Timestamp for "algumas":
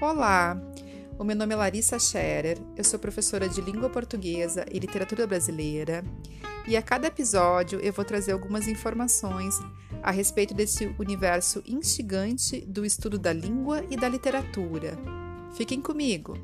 8.30-8.68